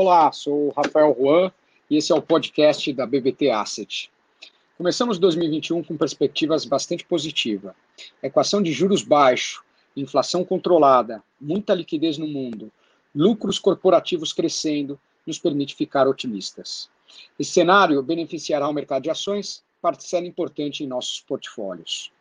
[0.00, 1.50] Olá, sou o Rafael Juan
[1.90, 4.08] e esse é o podcast da BBT Asset.
[4.76, 7.74] Começamos 2021 com perspectivas bastante positivas.
[8.22, 9.64] Equação de juros baixo,
[9.96, 12.70] inflação controlada, muita liquidez no mundo,
[13.12, 16.88] lucros corporativos crescendo, nos permite ficar otimistas.
[17.36, 22.12] Esse cenário beneficiará o mercado de ações, parcela importante em nossos portfólios.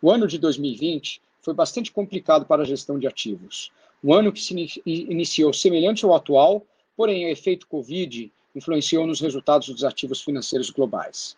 [0.00, 3.70] O ano de 2020 foi bastante complicado para a gestão de ativos.
[4.02, 6.64] Um ano que se iniciou semelhante ao atual,
[6.98, 11.36] porém o efeito Covid influenciou nos resultados dos ativos financeiros globais.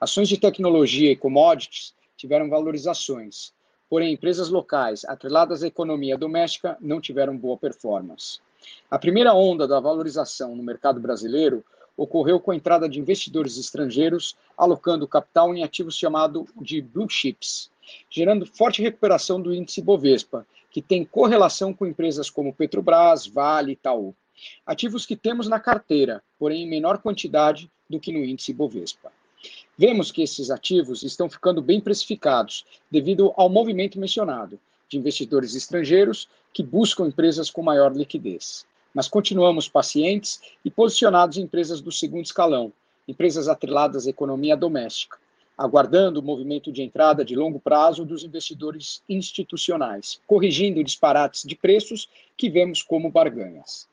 [0.00, 3.52] Ações de tecnologia e commodities tiveram valorizações,
[3.88, 8.40] porém empresas locais atreladas à economia doméstica não tiveram boa performance.
[8.90, 11.64] A primeira onda da valorização no mercado brasileiro
[11.96, 17.70] ocorreu com a entrada de investidores estrangeiros alocando capital em ativos chamados de blue chips,
[18.10, 23.74] gerando forte recuperação do índice Bovespa, que tem correlação com empresas como Petrobras, Vale e
[23.74, 24.12] Itaú.
[24.64, 29.12] Ativos que temos na carteira, porém em menor quantidade do que no índice Bovespa.
[29.78, 36.28] Vemos que esses ativos estão ficando bem precificados devido ao movimento mencionado de investidores estrangeiros
[36.52, 38.66] que buscam empresas com maior liquidez.
[38.94, 42.72] Mas continuamos pacientes e posicionados em empresas do segundo escalão,
[43.06, 45.18] empresas atreladas à economia doméstica,
[45.56, 52.08] aguardando o movimento de entrada de longo prazo dos investidores institucionais, corrigindo disparates de preços
[52.36, 53.88] que vemos como barganhas.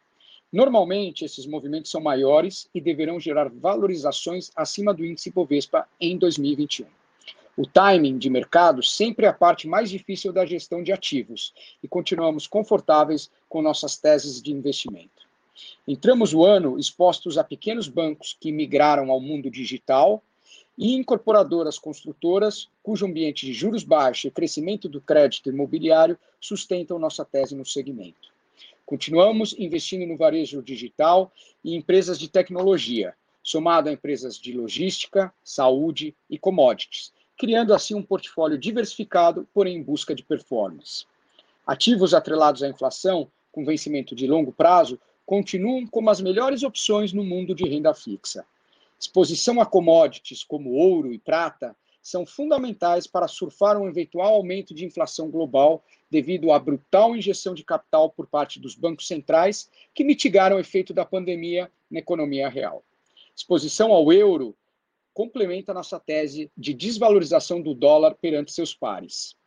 [0.54, 6.86] Normalmente, esses movimentos são maiores e deverão gerar valorizações acima do índice Bovespa em 2021.
[7.58, 11.88] O timing de mercado sempre é a parte mais difícil da gestão de ativos e
[11.88, 15.28] continuamos confortáveis com nossas teses de investimento.
[15.88, 20.22] Entramos o ano expostos a pequenos bancos que migraram ao mundo digital
[20.78, 27.26] e incorporadoras construtoras, cujo ambiente de juros baixos e crescimento do crédito imobiliário sustentam nossa
[27.26, 28.33] tese no segmento.
[28.86, 31.32] Continuamos investindo no varejo digital
[31.64, 38.04] e empresas de tecnologia, somado a empresas de logística, saúde e commodities, criando assim um
[38.04, 41.06] portfólio diversificado, porém em busca de performance.
[41.66, 47.24] Ativos atrelados à inflação, com vencimento de longo prazo, continuam como as melhores opções no
[47.24, 48.46] mundo de renda fixa.
[49.00, 54.86] Exposição a commodities como ouro e prata são fundamentais para surfar um eventual aumento de
[54.86, 55.82] inflação global
[56.12, 60.94] devido à brutal injeção de capital por parte dos bancos centrais que mitigaram o efeito
[60.94, 62.84] da pandemia na economia real.
[63.34, 64.54] Exposição ao euro
[65.14, 69.38] complementa nossa tese de desvalorização do dólar perante seus pares.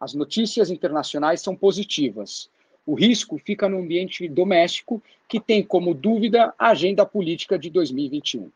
[0.00, 2.50] As notícias internacionais são positivas.
[2.84, 8.50] O risco fica no ambiente doméstico, que tem como dúvida a agenda política de 2021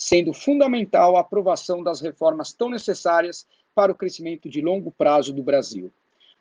[0.00, 5.42] sendo fundamental a aprovação das reformas tão necessárias para o crescimento de longo prazo do
[5.42, 5.92] Brasil.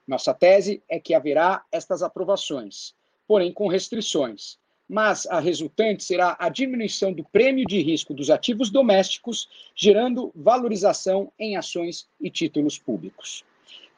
[0.07, 2.95] Nossa tese é que haverá estas aprovações,
[3.27, 8.69] porém com restrições, mas a resultante será a diminuição do prêmio de risco dos ativos
[8.69, 13.43] domésticos, gerando valorização em ações e títulos públicos.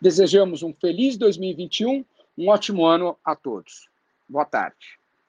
[0.01, 2.03] Desejamos um feliz 2021,
[2.35, 3.87] um ótimo ano a todos.
[4.27, 5.00] Boa tarde.